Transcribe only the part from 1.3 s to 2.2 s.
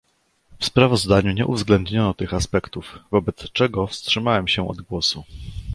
nie uwzględniono